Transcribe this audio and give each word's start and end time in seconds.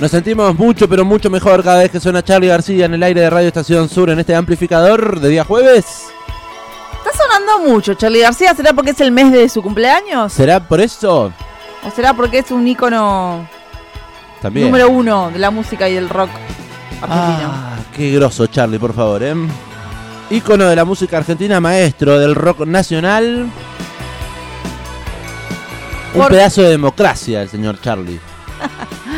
Nos 0.00 0.10
sentimos 0.10 0.56
mucho, 0.58 0.88
pero 0.88 1.04
mucho 1.04 1.28
mejor 1.28 1.62
cada 1.62 1.80
vez 1.80 1.90
que 1.90 2.00
suena 2.00 2.22
Charlie 2.24 2.48
García 2.48 2.86
en 2.86 2.94
el 2.94 3.02
aire 3.02 3.20
de 3.20 3.28
Radio 3.30 3.48
Estación 3.48 3.88
Sur 3.88 4.08
en 4.08 4.18
este 4.18 4.34
amplificador 4.34 5.20
de 5.20 5.28
día 5.28 5.44
jueves. 5.44 6.06
Está 7.04 7.10
sonando 7.22 7.70
mucho, 7.70 7.92
Charlie 7.94 8.20
García. 8.20 8.54
¿Será 8.54 8.72
porque 8.72 8.90
es 8.92 9.00
el 9.00 9.10
mes 9.12 9.30
de 9.30 9.46
su 9.50 9.62
cumpleaños? 9.62 10.32
¿Será 10.32 10.60
por 10.66 10.80
eso? 10.80 11.32
¿O 11.86 11.90
será 11.94 12.14
porque 12.14 12.38
es 12.38 12.50
un 12.50 12.66
ícono 12.66 13.46
También. 14.40 14.66
número 14.66 14.88
uno 14.88 15.30
de 15.30 15.38
la 15.38 15.50
música 15.50 15.86
y 15.88 15.94
del 15.94 16.08
rock 16.08 16.30
argentino? 17.02 17.50
Ah, 17.52 17.76
qué 17.94 18.10
grosso, 18.12 18.46
Charlie, 18.46 18.78
por 18.78 18.94
favor, 18.94 19.22
¿eh? 19.22 19.34
Ícono 20.30 20.64
de 20.66 20.76
la 20.76 20.84
música 20.86 21.18
argentina, 21.18 21.60
maestro 21.60 22.18
del 22.18 22.34
rock 22.34 22.60
nacional. 22.66 23.50
Un 26.14 26.20
Por- 26.20 26.30
pedazo 26.30 26.62
de 26.62 26.70
democracia 26.70 27.42
el 27.42 27.50
señor 27.50 27.78
Charlie. 27.82 28.18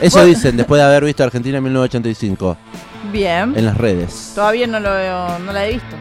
Eso 0.00 0.24
dicen 0.24 0.56
después 0.56 0.80
de 0.80 0.86
haber 0.86 1.04
visto 1.04 1.22
Argentina 1.22 1.58
en 1.58 1.64
1985 1.64 2.56
Bien. 3.12 3.54
en 3.56 3.64
las 3.64 3.76
redes. 3.76 4.32
Todavía 4.34 4.66
no, 4.66 4.80
lo, 4.80 5.38
no 5.40 5.52
la 5.52 5.66
he 5.66 5.72
visto. 5.74 5.96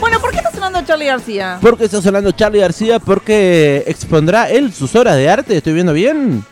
Bueno, 0.00 0.20
¿por 0.20 0.30
qué 0.32 0.36
está 0.38 0.50
sonando 0.50 0.82
Charlie 0.82 1.06
García? 1.06 1.58
¿Por 1.60 1.78
qué 1.78 1.84
está 1.84 2.02
sonando 2.02 2.30
Charlie 2.32 2.60
García? 2.60 2.98
Porque 2.98 3.84
expondrá 3.86 4.50
él 4.50 4.72
sus 4.72 4.94
obras 4.94 5.16
de 5.16 5.30
arte, 5.30 5.56
¿estoy 5.56 5.72
viendo 5.72 5.92
bien? 5.92 6.44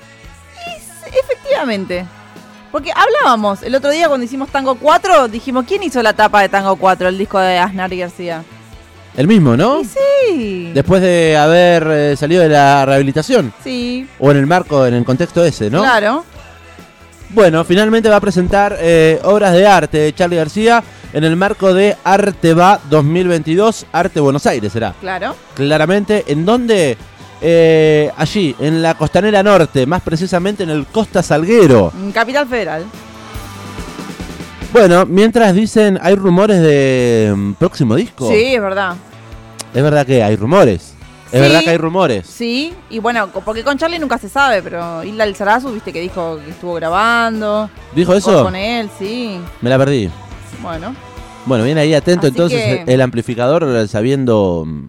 Efectivamente. 1.06 2.06
Porque 2.70 2.90
hablábamos 2.94 3.62
el 3.62 3.74
otro 3.74 3.90
día 3.90 4.08
cuando 4.08 4.24
hicimos 4.24 4.48
Tango 4.48 4.76
4, 4.76 5.28
dijimos, 5.28 5.66
¿quién 5.68 5.82
hizo 5.82 6.02
la 6.02 6.14
tapa 6.14 6.40
de 6.40 6.48
Tango 6.48 6.76
4, 6.76 7.08
el 7.08 7.18
disco 7.18 7.38
de 7.38 7.58
Aznar 7.58 7.92
y 7.92 7.98
García? 7.98 8.42
El 9.16 9.28
mismo, 9.28 9.56
¿no? 9.56 9.80
Y 9.82 9.84
sí. 9.84 10.70
Después 10.74 11.02
de 11.02 11.36
haber 11.36 11.86
eh, 11.90 12.16
salido 12.16 12.42
de 12.42 12.48
la 12.48 12.84
rehabilitación. 12.86 13.52
Sí, 13.62 14.06
O 14.18 14.30
en 14.30 14.38
el 14.38 14.46
marco, 14.46 14.86
en 14.86 14.94
el 14.94 15.04
contexto 15.04 15.44
ese, 15.44 15.70
¿no? 15.70 15.80
claro. 15.82 16.24
Bueno, 17.30 17.64
finalmente 17.64 18.10
va 18.10 18.16
a 18.16 18.20
presentar 18.20 18.76
eh, 18.78 19.18
obras 19.24 19.54
de 19.54 19.66
arte 19.66 19.98
de 19.98 20.14
Charlie 20.14 20.36
García 20.36 20.82
en 21.14 21.24
el 21.24 21.34
marco 21.36 21.72
de 21.72 21.96
Arte 22.04 22.52
Va 22.52 22.78
2022, 22.90 23.86
Arte 23.92 24.20
Buenos 24.20 24.44
Aires 24.46 24.72
será. 24.72 24.94
Claro. 25.00 25.34
Claramente, 25.54 26.24
¿en 26.26 26.44
dónde? 26.44 26.96
Eh, 27.40 28.10
allí, 28.16 28.54
en 28.60 28.82
la 28.82 28.94
costanera 28.94 29.42
norte, 29.42 29.84
más 29.84 30.00
precisamente 30.02 30.62
en 30.62 30.70
el 30.70 30.86
Costa 30.86 31.22
Salguero. 31.22 31.92
Capital 32.14 32.46
Federal. 32.46 32.84
Bueno, 34.72 35.04
mientras 35.06 35.54
dicen, 35.54 35.98
hay 36.00 36.14
rumores 36.14 36.60
de 36.60 37.32
mm, 37.36 37.52
próximo 37.54 37.94
disco. 37.94 38.28
Sí, 38.30 38.54
es 38.54 38.60
verdad. 38.62 38.96
Es 39.74 39.82
verdad 39.82 40.06
que 40.06 40.22
hay 40.22 40.36
rumores. 40.36 40.94
Es 41.26 41.30
Sí. 41.32 41.38
verdad 41.38 41.60
que 41.62 41.70
hay 41.70 41.78
rumores. 41.78 42.26
Sí, 42.26 42.74
y 42.90 42.98
bueno, 42.98 43.30
co- 43.32 43.40
porque 43.40 43.62
con 43.64 43.76
Charlie 43.78 43.98
nunca 43.98 44.18
se 44.18 44.28
sabe, 44.28 44.62
pero 44.62 45.02
Hilda 45.04 45.24
Alzarazu, 45.24 45.72
viste 45.72 45.92
que 45.92 46.00
dijo 46.00 46.38
que 46.44 46.50
estuvo 46.50 46.74
grabando. 46.74 47.70
¿Dijo 47.94 48.14
eso? 48.14 48.44
Con 48.44 48.56
él, 48.56 48.88
sí. 48.98 49.38
Me 49.60 49.70
la 49.70 49.78
perdí. 49.78 50.10
Bueno. 50.62 50.94
Bueno, 51.44 51.64
viene 51.64 51.80
ahí 51.80 51.94
atento 51.94 52.26
Así 52.26 52.28
entonces 52.28 52.60
que- 52.84 52.94
el 52.94 53.00
amplificador 53.00 53.64
eh, 53.64 53.88
sabiendo 53.88 54.64
mm, 54.66 54.88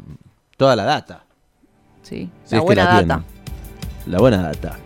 toda 0.57 0.75
la 0.75 0.83
data. 0.83 1.23
Sí, 2.03 2.29
Si 2.45 2.55
la 2.55 2.57
es 2.57 2.61
que 2.61 2.65
buena 2.65 2.83
data. 2.85 2.97
tienen. 2.99 3.23
La 4.05 4.19
buena 4.19 4.41
data. 4.41 4.77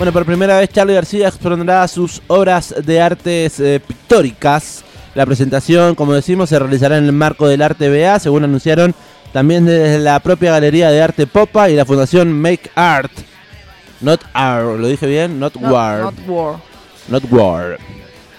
Bueno, 0.00 0.14
por 0.14 0.24
primera 0.24 0.56
vez 0.58 0.70
Charlie 0.70 0.94
García 0.94 1.28
expondrá 1.28 1.86
sus 1.86 2.22
obras 2.26 2.74
de 2.86 3.02
artes 3.02 3.60
eh, 3.60 3.80
pictóricas. 3.86 4.82
La 5.14 5.26
presentación, 5.26 5.94
como 5.94 6.14
decimos, 6.14 6.48
se 6.48 6.58
realizará 6.58 6.96
en 6.96 7.04
el 7.04 7.12
marco 7.12 7.46
del 7.46 7.60
Arte 7.60 7.90
BA, 7.90 8.18
según 8.18 8.44
anunciaron 8.44 8.94
también 9.34 9.66
desde 9.66 9.98
la 9.98 10.18
propia 10.20 10.52
Galería 10.52 10.90
de 10.90 11.02
Arte 11.02 11.26
Popa 11.26 11.68
y 11.68 11.76
la 11.76 11.84
Fundación 11.84 12.32
Make 12.32 12.70
Art. 12.74 13.12
Not 14.00 14.22
Art, 14.32 14.78
¿lo 14.78 14.88
dije 14.88 15.06
bien? 15.06 15.38
Not, 15.38 15.56
Not- 15.56 15.70
War. 15.70 16.00
not 16.00 16.14
war. 16.26 16.56
Not 17.08 17.24
War. 17.30 17.78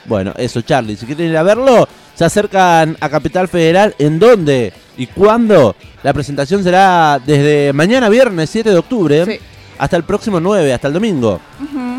Bueno, 0.06 0.34
eso, 0.38 0.62
Charlie. 0.62 0.96
Si 0.98 1.06
quieren 1.06 1.28
ir 1.30 1.38
a 1.38 1.44
verlo, 1.44 1.88
se 2.16 2.26
acercan 2.26 2.98
a 3.00 3.08
Capital 3.08 3.48
Federal. 3.48 3.94
¿En 4.00 4.18
dónde 4.18 4.74
y 4.98 5.06
cuándo? 5.06 5.76
La 6.02 6.12
presentación 6.12 6.64
será 6.64 7.22
desde 7.24 7.72
mañana 7.72 8.10
viernes 8.10 8.50
7 8.50 8.72
de 8.72 8.78
octubre 8.78 9.26
Sí. 9.26 9.40
Hasta 9.82 9.98
el 9.98 10.04
próximo 10.04 10.40
9, 10.40 10.72
hasta 10.76 10.90
el 10.90 10.94
domingo. 10.94 11.42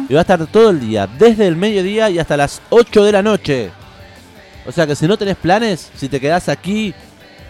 Y 0.09 0.15
va 0.15 0.21
a 0.21 0.23
estar 0.23 0.47
todo 0.47 0.71
el 0.71 0.79
día, 0.79 1.09
desde 1.09 1.49
el 1.49 1.57
mediodía 1.57 2.09
y 2.11 2.21
hasta 2.21 2.37
las 2.37 2.63
8 2.71 3.03
de 3.03 3.11
la 3.11 3.23
noche. 3.23 3.71
O 4.65 4.71
sea 4.71 4.87
que 4.87 4.95
si 4.95 5.09
no 5.09 5.17
tenés 5.17 5.35
planes, 5.35 5.91
si 5.97 6.09
te 6.09 6.21
quedás 6.21 6.49
aquí 6.49 6.95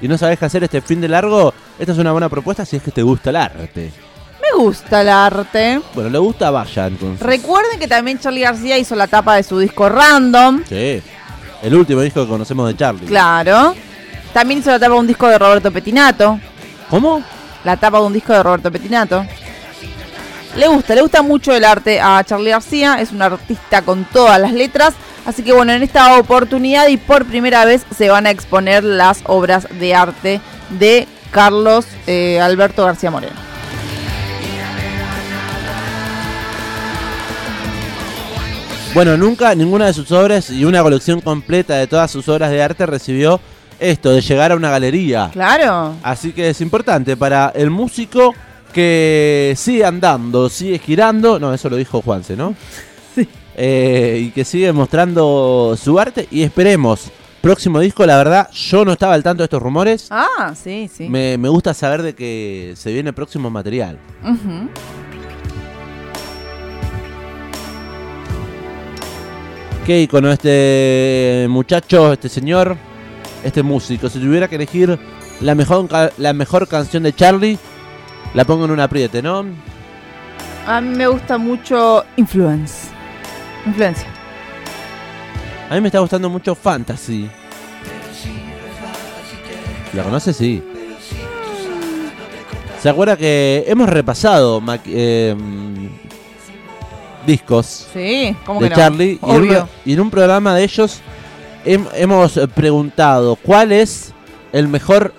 y 0.00 0.08
no 0.08 0.16
sabés 0.16 0.38
qué 0.38 0.46
hacer 0.46 0.64
este 0.64 0.80
fin 0.80 1.02
de 1.02 1.08
largo, 1.08 1.52
esta 1.78 1.92
es 1.92 1.98
una 1.98 2.12
buena 2.12 2.30
propuesta 2.30 2.64
si 2.64 2.76
es 2.76 2.82
que 2.82 2.90
te 2.90 3.02
gusta 3.02 3.28
el 3.28 3.36
arte. 3.36 3.92
Me 4.40 4.58
gusta 4.58 5.02
el 5.02 5.10
arte. 5.10 5.82
Bueno, 5.92 6.08
le 6.08 6.18
gusta, 6.18 6.50
vaya 6.50 6.86
entonces. 6.86 7.20
Recuerden 7.20 7.78
que 7.78 7.86
también 7.86 8.18
Charlie 8.18 8.40
García 8.40 8.78
hizo 8.78 8.96
la 8.96 9.08
tapa 9.08 9.36
de 9.36 9.42
su 9.42 9.58
disco 9.58 9.90
Random. 9.90 10.62
Sí. 10.66 11.02
El 11.62 11.74
último 11.74 12.00
disco 12.00 12.22
que 12.22 12.30
conocemos 12.30 12.68
de 12.68 12.74
Charlie. 12.74 13.04
Claro. 13.04 13.74
También 14.32 14.60
hizo 14.60 14.70
la 14.70 14.78
tapa 14.78 14.94
de 14.94 15.00
un 15.00 15.06
disco 15.06 15.28
de 15.28 15.38
Roberto 15.38 15.70
Petinato. 15.70 16.40
¿Cómo? 16.88 17.22
La 17.64 17.76
tapa 17.76 17.98
de 17.98 18.06
un 18.06 18.14
disco 18.14 18.32
de 18.32 18.42
Roberto 18.42 18.72
Petinato. 18.72 19.26
Le 20.56 20.68
gusta, 20.68 20.94
le 20.94 21.00
gusta 21.00 21.22
mucho 21.22 21.54
el 21.54 21.64
arte 21.64 21.98
a 22.00 22.22
Charlie 22.24 22.50
García. 22.50 23.00
Es 23.00 23.10
un 23.10 23.22
artista 23.22 23.82
con 23.82 24.04
todas 24.04 24.38
las 24.38 24.52
letras. 24.52 24.94
Así 25.24 25.42
que 25.42 25.52
bueno, 25.52 25.72
en 25.72 25.82
esta 25.82 26.18
oportunidad 26.18 26.88
y 26.88 26.98
por 26.98 27.24
primera 27.24 27.64
vez 27.64 27.86
se 27.96 28.10
van 28.10 28.26
a 28.26 28.30
exponer 28.30 28.84
las 28.84 29.20
obras 29.24 29.66
de 29.78 29.94
arte 29.94 30.40
de 30.78 31.08
Carlos 31.30 31.86
eh, 32.06 32.38
Alberto 32.40 32.84
García 32.84 33.10
Moreno. 33.10 33.36
Bueno, 38.92 39.16
nunca 39.16 39.54
ninguna 39.54 39.86
de 39.86 39.94
sus 39.94 40.12
obras 40.12 40.50
y 40.50 40.66
una 40.66 40.82
colección 40.82 41.22
completa 41.22 41.76
de 41.76 41.86
todas 41.86 42.10
sus 42.10 42.28
obras 42.28 42.50
de 42.50 42.62
arte 42.62 42.84
recibió 42.84 43.40
esto, 43.80 44.12
de 44.12 44.20
llegar 44.20 44.52
a 44.52 44.56
una 44.56 44.70
galería. 44.70 45.30
Claro. 45.32 45.94
Así 46.02 46.32
que 46.32 46.50
es 46.50 46.60
importante 46.60 47.16
para 47.16 47.50
el 47.54 47.70
músico 47.70 48.34
que 48.72 49.54
sigue 49.56 49.84
andando, 49.84 50.48
sigue 50.48 50.78
girando. 50.78 51.38
No, 51.38 51.52
eso 51.54 51.68
lo 51.70 51.76
dijo 51.76 52.02
Juanse, 52.02 52.36
¿no? 52.36 52.54
Sí. 53.14 53.28
Eh, 53.56 54.22
y 54.28 54.30
que 54.30 54.42
sigue 54.44 54.72
mostrando 54.72 55.76
su 55.80 55.98
arte 56.00 56.26
y 56.30 56.42
esperemos. 56.42 57.10
Próximo 57.42 57.80
disco, 57.80 58.06
la 58.06 58.16
verdad, 58.16 58.48
yo 58.52 58.84
no 58.84 58.92
estaba 58.92 59.14
al 59.14 59.22
tanto 59.22 59.42
de 59.42 59.46
estos 59.46 59.60
rumores. 59.62 60.06
Ah, 60.10 60.54
sí, 60.54 60.88
sí. 60.90 61.08
Me, 61.08 61.36
me 61.36 61.48
gusta 61.48 61.74
saber 61.74 62.00
de 62.02 62.14
que 62.14 62.72
se 62.76 62.92
viene 62.92 63.12
próximo 63.12 63.50
material. 63.50 63.98
Ujú. 64.24 64.68
Qué 69.84 70.02
icono 70.02 70.30
este 70.30 71.46
muchacho, 71.48 72.12
este 72.12 72.28
señor. 72.28 72.76
este 73.42 73.62
músico. 73.64 74.08
Si 74.08 74.20
tuviera 74.20 74.46
que 74.48 74.54
elegir 74.54 74.96
la 75.40 75.54
mejor, 75.56 75.88
la 76.16 76.32
mejor 76.32 76.68
canción 76.68 77.02
de 77.02 77.12
Charlie, 77.12 77.58
la 78.34 78.44
pongo 78.44 78.64
en 78.64 78.70
un 78.70 78.80
apriete, 78.80 79.22
¿no? 79.22 79.44
A 80.66 80.80
mí 80.80 80.96
me 80.96 81.06
gusta 81.06 81.38
mucho 81.38 82.04
Influence. 82.16 82.88
Influencia. 83.66 84.06
A 85.70 85.74
mí 85.74 85.80
me 85.80 85.88
está 85.88 86.00
gustando 86.00 86.28
mucho 86.30 86.54
Fantasy. 86.54 87.28
¿La 89.94 90.02
conoces? 90.02 90.36
Sí. 90.36 90.62
¿Se 92.80 92.88
acuerda 92.88 93.16
que 93.16 93.64
hemos 93.68 93.88
repasado 93.88 94.60
eh, 94.86 95.36
discos 97.26 97.86
Sí, 97.92 98.34
¿cómo 98.44 98.60
de 98.60 98.68
que 98.68 98.70
no? 98.70 98.76
Charlie? 98.76 99.18
Y 99.22 99.30
en, 99.30 99.30
un, 99.30 99.48
Obvio. 99.48 99.68
y 99.84 99.92
en 99.92 100.00
un 100.00 100.10
programa 100.10 100.54
de 100.56 100.64
ellos 100.64 101.00
hem- 101.64 101.86
hemos 101.94 102.40
preguntado 102.54 103.36
cuál 103.36 103.70
es 103.70 104.12
el 104.52 104.66
mejor 104.66 105.14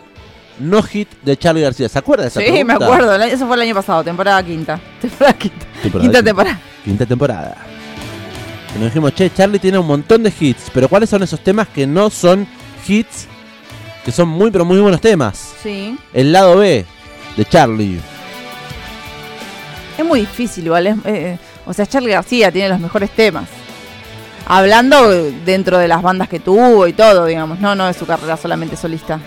no 0.64 0.82
hit 0.84 1.10
de 1.22 1.38
Charlie 1.38 1.62
García. 1.62 1.88
¿Se 1.90 2.00
acuerda 2.00 2.24
de 2.24 2.30
esa 2.30 2.40
Sí, 2.42 2.64
me 2.64 2.74
acuerdo. 2.74 3.14
Eso 3.24 3.46
fue 3.48 3.56
el 3.56 3.62
año 3.64 3.76
pasado, 3.76 4.04
temporada 4.04 4.42
quinta. 4.44 4.80
Temporada 5.02 5.34
quinta. 5.38 5.66
Temporada 5.82 5.82
Quinta 5.84 6.02
quinta. 6.02 6.24
temporada. 6.24 6.60
Quinta 6.84 7.06
temporada. 7.06 7.58
Y 8.76 8.80
nos 8.80 8.86
dijimos, 8.88 9.14
che, 9.14 9.32
Charlie 9.34 9.60
tiene 9.60 9.78
un 9.78 9.86
montón 9.88 10.24
de 10.24 10.34
hits, 10.40 10.72
pero 10.74 10.90
¿cuáles 10.90 11.10
son 11.10 11.22
esos 11.24 11.40
temas 11.42 11.68
que 11.68 11.86
no 11.86 12.10
son 12.10 12.48
hits? 12.88 13.28
Que 14.04 14.12
son 14.12 14.28
muy, 14.28 14.50
pero 14.52 14.66
muy 14.66 14.80
buenos 14.80 15.00
temas. 15.00 15.54
Sí. 15.62 15.98
El 16.14 16.32
lado 16.32 16.58
B 16.58 16.84
de 17.38 17.46
Charlie. 17.46 18.00
Es 19.98 20.06
muy 20.06 20.22
difícil, 20.22 20.66
igual. 20.66 20.88
es- 20.88 20.96
eh, 21.06 21.38
o 21.66 21.74
sea, 21.74 21.86
Charlie 21.86 22.12
García 22.12 22.52
tiene 22.52 22.70
los 22.70 22.80
mejores 22.80 23.10
temas. 23.12 23.46
Hablando 24.46 25.14
eh, 25.14 25.34
dentro 25.46 25.78
de 25.78 25.88
las 25.88 26.02
bandas 26.02 26.28
que 26.28 26.40
tuvo 26.40 26.88
y 26.88 26.94
todo, 26.94 27.26
digamos. 27.26 27.60
No, 27.60 27.76
no 27.76 27.86
de 27.88 27.94
su 27.94 28.06
carrera 28.06 28.36
solamente 28.36 28.76
solista. 28.76 29.20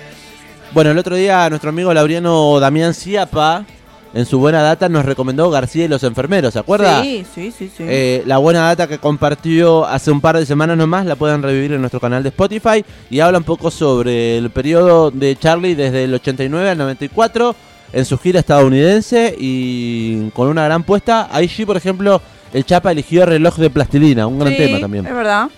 Bueno, 0.77 0.91
el 0.91 0.99
otro 0.99 1.17
día 1.17 1.49
nuestro 1.49 1.71
amigo 1.71 1.95
Laureano 1.95 2.61
Damián 2.61 2.93
Ciapa, 2.93 3.65
en 4.13 4.27
su 4.27 4.39
buena 4.39 4.61
data, 4.61 4.91
nos 4.91 5.07
recomendó 5.07 5.49
García 5.49 5.87
y 5.87 5.89
los 5.89 6.03
enfermeros, 6.03 6.53
¿se 6.53 6.59
acuerda? 6.59 7.01
Sí, 7.03 7.25
sí, 7.35 7.51
sí, 7.51 7.71
sí. 7.75 7.83
Eh, 7.89 8.23
la 8.27 8.37
buena 8.37 8.61
data 8.61 8.87
que 8.87 8.99
compartió 8.99 9.87
hace 9.87 10.11
un 10.11 10.21
par 10.21 10.37
de 10.37 10.45
semanas 10.45 10.77
nomás 10.77 11.07
la 11.07 11.17
pueden 11.17 11.43
revivir 11.43 11.73
en 11.73 11.81
nuestro 11.81 11.99
canal 11.99 12.23
de 12.23 12.29
Spotify 12.29 12.85
y 13.09 13.21
habla 13.21 13.39
un 13.39 13.45
poco 13.45 13.71
sobre 13.71 14.37
el 14.37 14.51
periodo 14.51 15.11
de 15.11 15.35
Charlie 15.37 15.75
desde 15.77 16.05
el 16.05 16.13
89 16.13 16.69
al 16.69 16.77
94 16.77 17.57
en 17.95 18.05
su 18.05 18.19
gira 18.19 18.41
estadounidense 18.41 19.35
y 19.39 20.29
con 20.35 20.49
una 20.49 20.65
gran 20.65 20.83
puesta. 20.83 21.31
Ahí 21.33 21.49
sí, 21.49 21.65
por 21.65 21.79
ejemplo, 21.79 22.21
el 22.53 22.67
Chapa 22.67 22.93
eligió 22.93 23.25
Reloj 23.25 23.57
de 23.57 23.71
Plastilina, 23.71 24.27
un 24.27 24.39
gran 24.41 24.53
Sí, 24.53 24.59
tema 24.59 24.79
también. 24.79 25.07
Es 25.07 25.15
verdad. 25.15 25.49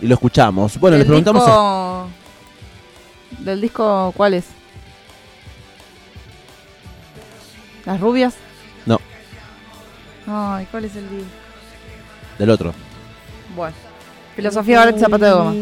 Y 0.00 0.06
lo 0.06 0.14
escuchamos. 0.14 0.78
Bueno, 0.78 0.96
Del 0.96 1.02
le 1.04 1.08
preguntamos 1.08 1.42
a- 1.48 2.04
¿Del 3.40 3.60
disco 3.60 4.12
cuál 4.16 4.34
es? 4.34 4.44
¿Las 7.88 7.98
rubias? 8.00 8.34
No, 8.84 9.00
Ay, 10.30 10.66
¿cuál 10.70 10.84
es 10.84 10.94
el 10.94 11.08
disco? 11.08 11.24
del 12.38 12.50
otro. 12.50 12.74
Bueno. 13.56 13.74
Filosofía 14.36 14.80
Barret 14.80 14.98
Zapato 14.98 15.24
de 15.24 15.30
Goma. 15.32 15.54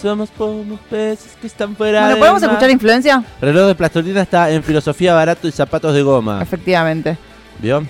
Somos 0.00 0.30
como 0.30 0.76
peces 0.76 1.36
que 1.40 1.48
están 1.48 1.74
fuera 1.74 2.02
Bueno, 2.02 2.10
del 2.14 2.18
¿podemos 2.20 2.40
mar. 2.42 2.50
escuchar 2.52 2.70
influencia? 2.70 3.24
Reloj 3.40 3.66
de 3.66 3.74
plastilina 3.74 4.22
está 4.22 4.48
en 4.52 4.62
filosofía 4.62 5.12
barato 5.14 5.48
y 5.48 5.52
zapatos 5.52 5.92
de 5.92 6.02
goma. 6.02 6.40
Efectivamente. 6.40 7.18
¿Vio? 7.58 7.82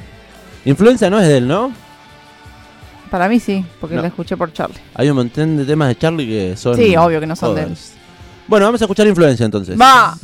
Influencia 0.64 1.10
no 1.10 1.20
es 1.20 1.28
de 1.28 1.36
él, 1.36 1.46
¿no? 1.46 1.70
Para 3.10 3.28
mí 3.28 3.38
sí, 3.40 3.62
porque 3.78 3.94
No. 3.96 4.00
la 4.02 4.08
escuché 4.08 4.38
por 4.38 4.54
Charlie. 4.54 4.78
Hay 4.94 5.10
un 5.10 5.16
montón 5.16 5.58
de 5.58 5.66
temas 5.66 5.88
de 5.88 5.96
Charlie 5.98 6.26
que 6.26 6.56
son. 6.56 6.76
Sí, 6.76 6.96
obvio 6.96 7.20
que 7.20 7.26
no 7.26 7.36
son 7.36 7.54
de 7.54 7.62
él. 7.64 7.76
Bueno, 8.48 8.64
vamos 8.66 8.80
a 8.80 8.84
escuchar 8.86 9.06
influencia 9.06 9.44
entonces. 9.44 9.78
Va. 9.78 10.16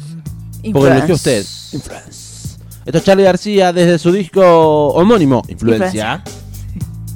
Porque 0.71 0.89
lo 0.91 0.95
eligió 0.95 1.15
usted. 1.15 1.45
Influence. 1.73 2.57
Esto 2.85 2.99
es 2.99 3.05
Charlie 3.05 3.25
García 3.25 3.73
desde 3.73 3.99
su 3.99 4.13
disco 4.13 4.89
homónimo, 4.89 5.43
Influencia. 5.49 6.23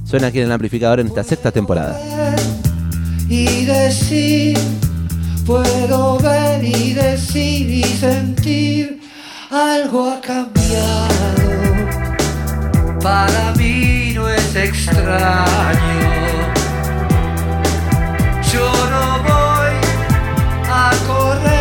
Suena 0.05 0.29
aquí 0.29 0.39
en 0.39 0.45
el 0.47 0.53
amplificador 0.53 1.01
en 1.01 1.09
esta 1.09 1.25
sexta 1.25 1.51
temporada. 1.51 1.99
y 3.29 3.65
decir, 3.65 4.57
puedo 5.45 6.19
ver 6.19 6.63
y 6.65 6.93
decir 6.93 7.69
y 7.69 7.83
sentir, 7.83 9.01
algo 9.51 10.11
ha 10.11 10.21
cambiado. 10.21 11.07
Para 13.03 13.53
mí 13.57 14.13
no 14.15 14.29
es 14.29 14.55
extraño. 14.55 16.11
Yo 18.53 18.71
no 18.91 19.23
voy 19.25 19.77
a 20.71 20.91
correr, 21.07 21.56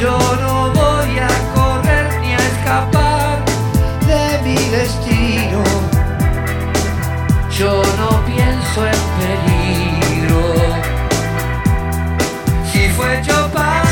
yo 0.00 0.18
no 0.40 0.70
voy 0.72 1.18
a 1.18 1.28
correr 1.54 2.20
ni 2.20 2.34
a 2.34 2.36
escapar 2.36 3.42
de 4.06 4.42
mi 4.42 4.56
destino. 4.68 5.62
Yo 7.50 7.82
no 7.98 8.22
pienso 8.26 8.86
en 8.86 9.00
peligro. 9.20 10.54
Si 12.70 12.88
fue 12.90 13.22
yo 13.22 13.48
para 13.52 13.85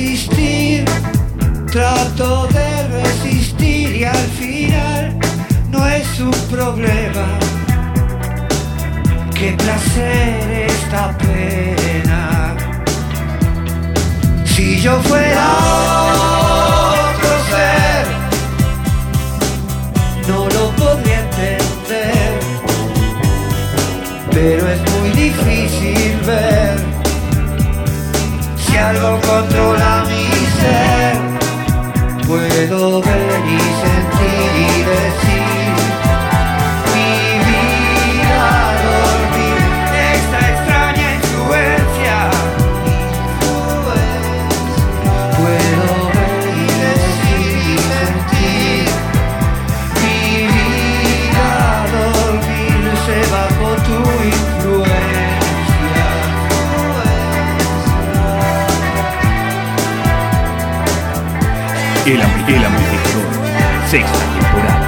resistir, 0.00 0.84
trato 1.70 2.46
de 2.46 2.88
resistir 3.02 3.96
y 3.96 4.04
al 4.04 4.26
final 4.40 5.18
no 5.70 5.86
es 5.86 6.20
un 6.20 6.32
problema. 6.50 7.26
Qué 9.34 9.52
placer 9.52 10.66
esta 10.70 11.16
pena. 11.18 12.56
Si 14.46 14.80
yo 14.80 14.98
fuera 15.02 15.48
otro 17.08 17.32
ser, 17.50 18.06
no 20.28 20.46
lo 20.46 20.70
podría 20.76 21.20
entender. 21.20 22.40
Pero 24.30 24.66
es 24.70 24.80
muy 24.92 25.10
difícil 25.10 26.20
ver 26.26 26.69
algo 28.80 29.20
controla 29.20 30.04
mi 30.08 30.26
ser. 30.58 31.16
Puedo 32.26 33.02
ver 33.02 33.29
El, 62.06 62.20
ampli- 62.20 62.54
el 62.56 62.64
amplificador. 62.64 63.26
Sexta 63.88 64.18
temporada. 64.38 64.86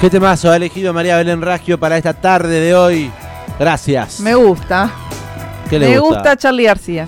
¿Qué 0.00 0.08
temazo 0.08 0.50
ha 0.50 0.56
elegido 0.56 0.94
María 0.94 1.16
Belén 1.18 1.42
Raggio 1.42 1.78
para 1.78 1.98
esta 1.98 2.14
tarde 2.14 2.58
de 2.60 2.74
hoy? 2.74 3.10
Gracias. 3.58 4.20
Me 4.20 4.34
gusta. 4.34 4.90
¿Qué 5.70 5.78
le 5.78 5.88
Me 5.88 5.98
gusta? 5.98 6.16
gusta 6.16 6.36
Charlie 6.36 6.64
García. 6.64 7.06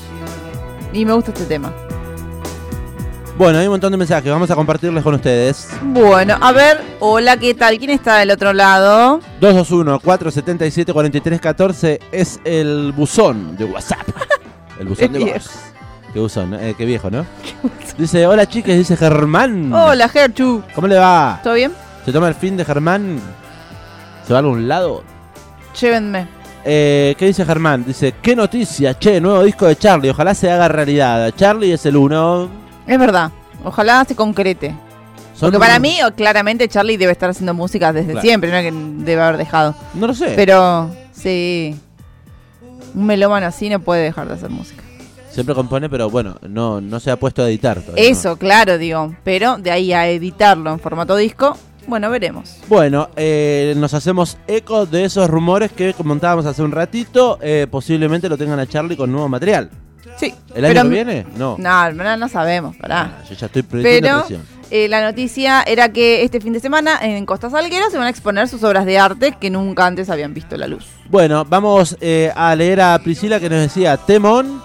Y 0.92 1.04
me 1.04 1.12
gusta 1.12 1.32
este 1.32 1.44
tema. 1.46 1.72
Bueno, 3.36 3.58
hay 3.58 3.66
un 3.66 3.72
montón 3.72 3.90
de 3.90 3.98
mensajes. 3.98 4.30
Vamos 4.30 4.48
a 4.50 4.54
compartirles 4.54 5.02
con 5.02 5.14
ustedes. 5.14 5.68
Bueno, 5.82 6.36
a 6.40 6.52
ver, 6.52 6.80
hola, 7.00 7.36
¿qué 7.38 7.54
tal? 7.54 7.78
¿Quién 7.78 7.90
está 7.90 8.18
del 8.18 8.30
otro 8.30 8.52
lado? 8.52 9.20
221-477-4314 9.40 11.98
es 12.12 12.38
el 12.44 12.92
buzón 12.92 13.56
de 13.56 13.64
WhatsApp. 13.64 14.06
El 14.78 14.88
buzón 14.88 15.12
de 15.12 15.18
voz. 15.18 15.50
Qué 16.12 16.18
buzón, 16.18 16.54
eh, 16.54 16.74
qué 16.76 16.84
viejo, 16.84 17.10
¿no? 17.10 17.24
Dice, 17.98 18.26
hola 18.26 18.46
chicas, 18.46 18.76
dice 18.76 18.96
Germán. 18.96 19.72
Hola, 19.72 20.08
Gerchu. 20.08 20.62
¿Cómo 20.74 20.88
le 20.88 20.96
va? 20.96 21.40
¿Todo 21.42 21.54
bien? 21.54 21.72
¿Se 22.04 22.12
toma 22.12 22.28
el 22.28 22.34
fin 22.34 22.56
de 22.56 22.64
Germán? 22.64 23.20
¿Se 24.26 24.32
va 24.32 24.38
a 24.38 24.40
algún 24.40 24.66
lado? 24.66 25.04
Llévenme. 25.80 26.26
Eh, 26.64 27.14
¿Qué 27.18 27.26
dice 27.26 27.44
Germán? 27.44 27.84
Dice, 27.84 28.14
qué 28.22 28.36
noticia, 28.36 28.96
che, 28.98 29.20
nuevo 29.20 29.42
disco 29.42 29.66
de 29.66 29.76
Charlie, 29.76 30.10
ojalá 30.10 30.34
se 30.34 30.50
haga 30.50 30.68
realidad. 30.68 31.32
Charlie 31.36 31.72
es 31.72 31.84
el 31.86 31.96
uno. 31.96 32.48
Es 32.86 32.98
verdad. 32.98 33.30
Ojalá 33.64 34.04
se 34.04 34.14
concrete. 34.14 34.68
Son- 35.34 35.50
Porque 35.50 35.58
para 35.58 35.78
mí, 35.78 35.98
o- 36.02 36.12
claramente, 36.14 36.68
Charlie 36.68 36.96
debe 36.96 37.12
estar 37.12 37.30
haciendo 37.30 37.52
música 37.54 37.92
desde 37.92 38.12
Claro. 38.12 38.22
siempre, 38.26 38.50
no 38.50 38.56
es 38.58 38.64
que 38.72 39.04
debe 39.04 39.22
haber 39.22 39.38
dejado. 39.38 39.74
No 39.94 40.06
lo 40.06 40.14
sé. 40.14 40.34
Pero, 40.36 40.90
sí. 41.12 41.74
Un 42.94 43.06
melómano 43.06 43.46
así 43.46 43.68
no 43.68 43.80
puede 43.80 44.02
dejar 44.04 44.28
de 44.28 44.34
hacer 44.34 44.50
música. 44.50 44.82
Siempre 45.30 45.54
compone, 45.54 45.88
pero 45.88 46.10
bueno, 46.10 46.36
no, 46.46 46.80
no 46.82 47.00
se 47.00 47.10
ha 47.10 47.16
puesto 47.16 47.42
a 47.42 47.48
editar 47.48 47.80
todavía. 47.80 48.04
¿no? 48.04 48.10
Eso, 48.10 48.36
claro, 48.36 48.76
digo. 48.76 49.14
Pero 49.24 49.56
de 49.56 49.70
ahí 49.70 49.92
a 49.94 50.06
editarlo 50.06 50.70
en 50.72 50.78
formato 50.78 51.16
disco, 51.16 51.56
bueno, 51.86 52.10
veremos. 52.10 52.56
Bueno, 52.68 53.08
eh, 53.16 53.74
nos 53.76 53.94
hacemos 53.94 54.36
eco 54.46 54.86
de 54.86 55.04
esos 55.04 55.28
rumores 55.28 55.72
que 55.72 55.94
comentábamos 55.94 56.46
hace 56.46 56.62
un 56.62 56.72
ratito. 56.72 57.38
eh, 57.42 57.66
posiblemente 57.70 58.28
lo 58.28 58.38
tengan 58.38 58.58
a 58.60 58.66
Charlie 58.66 58.96
con 58.96 59.10
nuevo 59.10 59.28
material. 59.28 59.70
Sí. 60.18 60.34
¿El 60.54 60.64
año 60.64 60.74
pero- 60.74 60.82
que 60.84 60.88
viene? 60.94 61.26
No. 61.36 61.56
No, 61.58 61.92
no, 61.92 62.16
no 62.16 62.28
sabemos, 62.28 62.76
pará. 62.76 63.18
Ah, 63.20 63.24
yo 63.28 63.34
ya 63.34 63.46
estoy 63.46 63.62
Pero 63.62 64.24
eh, 64.70 64.88
la 64.88 65.02
noticia 65.02 65.62
era 65.62 65.90
que 65.90 66.22
este 66.22 66.40
fin 66.40 66.52
de 66.54 66.60
semana 66.60 66.98
en 67.02 67.26
Costa 67.26 67.50
Salguero 67.50 67.90
se 67.90 67.98
van 67.98 68.06
a 68.06 68.10
exponer 68.10 68.48
sus 68.48 68.64
obras 68.64 68.86
de 68.86 68.98
arte 68.98 69.36
que 69.38 69.50
nunca 69.50 69.84
antes 69.84 70.08
habían 70.08 70.32
visto 70.32 70.56
la 70.56 70.66
luz. 70.66 70.86
Bueno, 71.10 71.44
vamos 71.44 71.96
eh, 72.00 72.32
a 72.34 72.54
leer 72.56 72.80
a 72.80 72.98
Priscila 72.98 73.38
que 73.38 73.50
nos 73.50 73.60
decía 73.60 73.98
Temón 73.98 74.62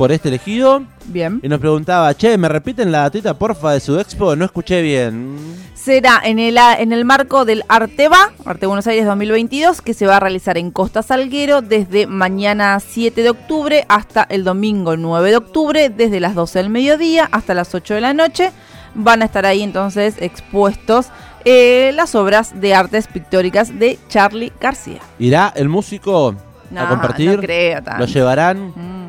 por 0.00 0.12
este 0.12 0.28
elegido. 0.30 0.82
Bien. 1.08 1.40
Y 1.42 1.48
nos 1.50 1.60
preguntaba, 1.60 2.14
che, 2.14 2.38
¿me 2.38 2.48
repiten 2.48 2.90
la 2.90 3.00
datita 3.00 3.34
porfa 3.34 3.72
de 3.72 3.80
su 3.80 4.00
expo? 4.00 4.34
No 4.34 4.46
escuché 4.46 4.80
bien. 4.80 5.36
Será 5.74 6.22
en 6.24 6.38
el, 6.38 6.56
en 6.56 6.94
el 6.94 7.04
marco 7.04 7.44
del 7.44 7.64
Arteba, 7.68 8.32
Arte 8.46 8.64
Buenos 8.64 8.86
Aires 8.86 9.04
2022, 9.04 9.82
que 9.82 9.92
se 9.92 10.06
va 10.06 10.16
a 10.16 10.20
realizar 10.20 10.56
en 10.56 10.70
Costa 10.70 11.02
Salguero 11.02 11.60
desde 11.60 12.06
mañana 12.06 12.80
7 12.80 13.22
de 13.22 13.28
octubre 13.28 13.84
hasta 13.90 14.22
el 14.30 14.42
domingo 14.42 14.96
9 14.96 15.32
de 15.32 15.36
octubre, 15.36 15.90
desde 15.90 16.18
las 16.18 16.34
12 16.34 16.60
del 16.60 16.70
mediodía 16.70 17.28
hasta 17.30 17.52
las 17.52 17.74
8 17.74 17.92
de 17.92 18.00
la 18.00 18.14
noche. 18.14 18.52
Van 18.94 19.20
a 19.20 19.26
estar 19.26 19.44
ahí 19.44 19.60
entonces 19.60 20.14
expuestos 20.22 21.08
eh, 21.44 21.92
las 21.94 22.14
obras 22.14 22.58
de 22.58 22.74
artes 22.74 23.06
pictóricas 23.06 23.78
de 23.78 23.98
Charlie 24.08 24.50
García. 24.58 25.00
¿Irá 25.18 25.52
el 25.54 25.68
músico 25.68 26.34
No, 26.70 26.80
a 26.80 26.88
compartir? 26.88 27.32
no 27.32 27.38
creo 27.42 27.82
tanto. 27.82 27.98
¿Lo 28.00 28.06
llevarán? 28.06 28.68
Mm. 28.74 29.00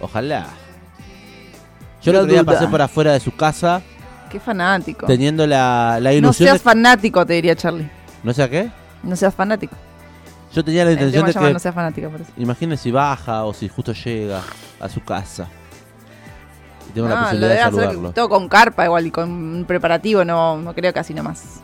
Ojalá. 0.00 0.46
Yo 2.02 2.12
otro 2.12 2.26
día 2.26 2.44
pasé 2.44 2.66
por 2.68 2.80
afuera 2.80 3.12
de 3.12 3.20
su 3.20 3.34
casa 3.34 3.82
Qué 4.30 4.38
fanático. 4.38 5.06
teniendo 5.06 5.46
la, 5.46 5.98
la 6.00 6.10
No 6.10 6.16
ilusión 6.16 6.46
seas 6.46 6.58
de... 6.58 6.64
fanático, 6.64 7.26
te 7.26 7.32
diría 7.34 7.56
Charlie. 7.56 7.90
¿No 8.22 8.32
sé 8.32 8.42
a 8.42 8.48
qué? 8.48 8.70
No 9.02 9.16
seas 9.16 9.34
fanático. 9.34 9.74
Yo 10.54 10.64
tenía 10.64 10.84
la 10.84 10.92
intención 10.92 11.26
de 11.26 11.32
que... 11.34 11.52
no 11.52 11.58
seas 11.58 11.74
fanático, 11.74 12.08
por 12.08 12.20
eso. 12.20 12.30
Imagine 12.36 12.76
si 12.76 12.90
baja 12.90 13.44
o 13.44 13.52
si 13.52 13.68
justo 13.68 13.92
llega 13.92 14.40
a 14.80 14.88
su 14.88 15.02
casa. 15.02 15.48
Y 16.88 16.92
tengo 16.92 17.08
la 17.08 17.16
No, 17.16 17.22
posibilidad 17.22 17.48
de 17.50 17.60
hacer 17.60 17.74
saludarlo. 17.74 18.12
todo 18.12 18.28
con 18.28 18.48
carpa 18.48 18.84
igual 18.84 19.06
y 19.06 19.10
con 19.10 19.30
un 19.30 19.64
preparativo, 19.66 20.24
no, 20.24 20.56
no 20.58 20.74
creo 20.74 20.92
que 20.92 21.00
así 21.00 21.12
nomás. 21.14 21.60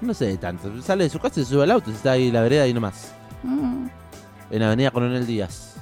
No 0.00 0.14
sé 0.14 0.36
tanto. 0.36 0.70
Sale 0.82 1.04
de 1.04 1.10
su 1.10 1.18
casa 1.18 1.40
y 1.40 1.44
se 1.44 1.50
sube 1.50 1.64
al 1.64 1.70
auto. 1.72 1.90
Está 1.90 2.12
ahí 2.12 2.30
la 2.30 2.40
vereda 2.42 2.62
ahí 2.64 2.72
nomás. 2.72 3.12
Mm. 3.42 3.86
En 4.50 4.62
Avenida 4.62 4.90
Coronel 4.92 5.26
Díaz. 5.26 5.74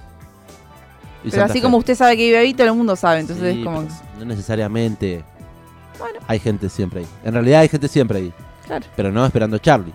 Pero 1.31 1.41
Santa 1.43 1.53
así 1.53 1.61
Fe. 1.61 1.63
como 1.63 1.77
usted 1.79 1.95
sabe 1.95 2.17
que 2.17 2.25
vive 2.27 2.39
ahí, 2.39 2.55
todo 2.55 2.67
el 2.67 2.75
mundo 2.75 2.97
sabe, 2.97 3.21
entonces 3.21 3.53
Sí, 3.55 3.59
es 3.61 3.65
como... 3.65 3.83
No 4.19 4.25
necesariamente. 4.25 5.25
Bueno. 5.99 6.21
Hay 6.27 6.39
gente 6.39 6.69
siempre 6.69 7.01
ahí. 7.01 7.07
En 7.25 7.33
realidad 7.35 7.61
hay 7.61 7.69
gente 7.69 7.89
siempre 7.89 8.19
ahí. 8.19 8.33
Claro, 8.67 8.85
Pero 8.97 9.13
no 9.13 9.25
esperando 9.25 9.57
a 9.57 9.61
Charlie. 9.61 9.93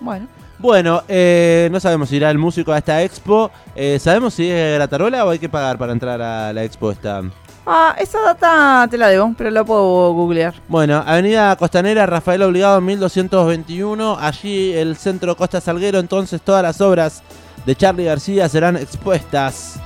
bueno. 0.00 0.26
Bueno, 0.58 1.02
eh, 1.08 1.70
no 1.72 1.80
sabemos 1.80 2.10
si 2.10 2.16
irá 2.16 2.30
el 2.30 2.36
músico 2.36 2.70
a 2.70 2.76
esta 2.76 3.02
expo. 3.02 3.50
Eh, 3.74 3.98
¿Sabemos 3.98 4.34
si 4.34 4.46
es 4.50 4.74
gratarola 4.74 5.24
o 5.24 5.30
hay 5.30 5.38
que 5.38 5.48
pagar 5.48 5.78
para 5.78 5.92
entrar 5.92 6.20
a 6.20 6.52
la 6.52 6.62
expo 6.64 6.90
esta? 6.90 7.22
Ah, 7.66 7.96
esa 7.98 8.20
data 8.20 8.86
te 8.90 8.98
la 8.98 9.08
debo, 9.08 9.32
pero 9.38 9.50
la 9.50 9.64
puedo 9.64 10.12
googlear. 10.12 10.52
Bueno, 10.68 11.02
Avenida 11.06 11.56
Costanera, 11.56 12.04
Rafael 12.04 12.42
Obligado, 12.42 12.78
1221. 12.82 14.18
Allí 14.20 14.72
el 14.74 14.96
centro 14.96 15.34
Costa 15.34 15.62
Salguero. 15.62 15.98
Entonces 15.98 16.42
todas 16.42 16.62
las 16.62 16.78
obras 16.82 17.22
de 17.64 17.74
Charlie 17.74 18.04
García 18.04 18.46
serán 18.50 18.76
expuestas. 18.76 19.80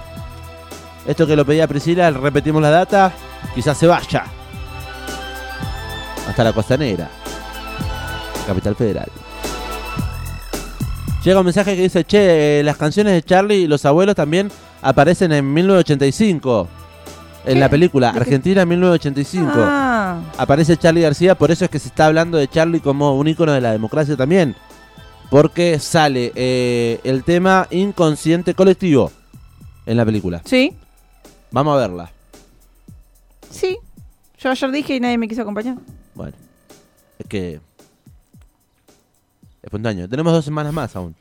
Esto 1.06 1.26
que 1.26 1.36
lo 1.36 1.44
pedía 1.44 1.68
Priscila, 1.68 2.10
repetimos 2.10 2.62
la 2.62 2.70
data. 2.70 3.12
Quizás 3.54 3.76
se 3.76 3.86
vaya. 3.86 4.24
Hasta 6.28 6.44
la 6.44 6.52
Costanera. 6.52 7.08
Capital 8.46 8.74
Federal. 8.74 9.08
Llega 11.24 11.38
un 11.38 11.44
mensaje 11.46 11.74
que 11.76 11.82
dice, 11.82 12.04
che, 12.04 12.62
las 12.62 12.76
canciones 12.76 13.14
de 13.14 13.22
Charlie 13.22 13.62
y 13.62 13.66
los 13.66 13.84
abuelos 13.84 14.14
también 14.14 14.50
aparecen 14.82 15.32
en 15.32 15.52
1985. 15.52 16.68
En 17.46 17.60
la 17.60 17.68
película. 17.68 18.10
Argentina 18.10 18.64
1985 18.64 19.52
Ah, 19.56 20.18
aparece 20.38 20.78
Charlie 20.78 21.02
García, 21.02 21.34
por 21.34 21.50
eso 21.50 21.66
es 21.66 21.70
que 21.70 21.78
se 21.78 21.88
está 21.88 22.06
hablando 22.06 22.38
de 22.38 22.48
Charlie 22.48 22.80
como 22.80 23.16
un 23.18 23.28
ícono 23.28 23.52
de 23.52 23.60
la 23.60 23.72
democracia 23.72 24.16
también. 24.16 24.54
Porque 25.30 25.78
sale 25.78 26.32
eh, 26.34 27.00
el 27.04 27.22
tema 27.24 27.66
inconsciente 27.70 28.54
colectivo 28.54 29.10
en 29.84 29.96
la 29.98 30.04
película. 30.04 30.40
sí. 30.44 30.74
Vamos 31.54 31.74
a 31.76 31.80
verla. 31.80 32.10
Sí. 33.48 33.78
Yo 34.38 34.50
ayer 34.50 34.70
dije 34.72 34.96
y 34.96 35.00
nadie 35.00 35.16
me 35.18 35.28
quiso 35.28 35.42
acompañar. 35.42 35.76
Bueno, 36.14 36.32
es 37.18 37.26
que. 37.28 37.60
Espontáneo. 39.62 40.08
Tenemos 40.08 40.32
dos 40.32 40.44
semanas 40.44 40.72
más 40.72 40.94
aún. 40.96 41.14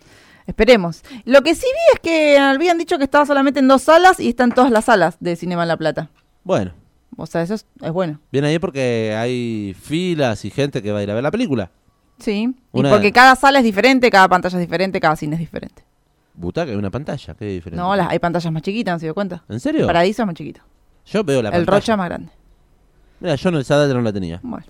Esperemos. 0.47 1.03
Lo 1.25 1.41
que 1.43 1.53
sí 1.55 1.65
vi 1.65 1.93
es 1.93 1.99
que 2.01 2.37
habían 2.39 2.77
dicho 2.79 2.97
que 2.97 3.03
estaba 3.05 3.25
solamente 3.27 3.59
en 3.59 3.67
dos 3.67 3.83
salas 3.83 4.19
y 4.19 4.27
están 4.29 4.51
todas 4.51 4.71
las 4.71 4.85
salas 4.85 5.17
de 5.19 5.35
Cinema 5.35 5.61
en 5.61 5.67
La 5.69 5.77
Plata. 5.77 6.09
Bueno, 6.43 6.73
O 7.15 7.25
sea, 7.27 7.43
eso 7.43 7.53
es, 7.53 7.65
es 7.81 7.91
bueno. 7.91 8.19
viene 8.31 8.47
ahí 8.47 8.57
porque 8.59 9.15
hay 9.15 9.75
filas 9.79 10.43
y 10.45 10.49
gente 10.49 10.81
que 10.81 10.91
va 10.91 10.99
a 10.99 11.03
ir 11.03 11.11
a 11.11 11.13
ver 11.13 11.23
la 11.23 11.31
película. 11.31 11.69
Sí. 12.19 12.53
Una- 12.71 12.89
Y 12.89 12.91
porque 12.91 13.11
cada 13.13 13.35
sala 13.35 13.59
es 13.59 13.63
diferente, 13.63 14.09
cada 14.09 14.27
pantalla 14.27 14.57
es 14.57 14.61
diferente, 14.61 14.99
cada 14.99 15.15
cine 15.15 15.35
es 15.35 15.39
diferente. 15.39 15.83
Butaca 16.35 16.71
y 16.71 16.75
una 16.75 16.89
pantalla, 16.89 17.35
qué 17.35 17.45
diferente. 17.45 17.81
No, 17.81 17.95
las, 17.95 18.09
hay 18.09 18.19
pantallas 18.19 18.51
más 18.51 18.61
chiquitas, 18.63 18.95
¿no 18.95 18.99
se 18.99 19.05
dio 19.05 19.13
cuenta? 19.13 19.43
¿En 19.49 19.59
serio? 19.59 19.85
Paradiso 19.85 20.23
es 20.23 20.25
más 20.25 20.35
chiquito. 20.35 20.61
Yo 21.05 21.23
veo 21.23 21.41
la 21.41 21.49
el 21.49 21.53
pantalla. 21.65 21.77
Rocha 21.77 21.97
más 21.97 22.09
grande. 22.09 22.31
Mira, 23.19 23.35
yo 23.35 23.51
no, 23.51 23.59
esa 23.59 23.77
data 23.77 23.93
no 23.93 24.01
la 24.01 24.11
tenía. 24.11 24.39
Bueno. 24.41 24.65